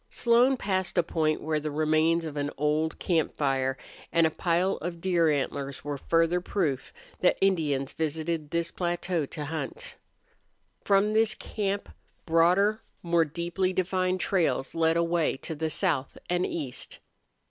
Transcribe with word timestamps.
Slone 0.09 0.57
passed 0.57 0.97
a 0.97 1.03
point 1.03 1.41
where 1.43 1.59
the 1.59 1.69
remains 1.69 2.25
of 2.25 2.35
an 2.35 2.49
old 2.57 2.97
camp 2.97 3.35
fire 3.37 3.77
and 4.11 4.25
a 4.25 4.31
pile 4.31 4.77
of 4.77 4.99
deer 4.99 5.29
antlers 5.29 5.83
were 5.83 5.99
further 5.99 6.41
proof 6.41 6.91
that 7.19 7.37
Indians 7.39 7.93
visited 7.93 8.49
this 8.49 8.71
plateau 8.71 9.27
to 9.27 9.45
hunt. 9.45 9.97
From 10.83 11.13
this 11.13 11.35
camp 11.35 11.87
broader, 12.25 12.81
more 13.03 13.25
deeply 13.25 13.73
defined 13.73 14.19
trails 14.19 14.73
led 14.73 14.97
away 14.97 15.37
to 15.37 15.53
the 15.53 15.69
south 15.69 16.17
and 16.27 16.47
east. 16.47 16.97